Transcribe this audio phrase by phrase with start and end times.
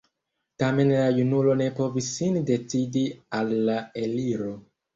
[0.61, 3.07] Tamen la junulo ne povis sin decidi
[3.43, 4.53] al la eliro.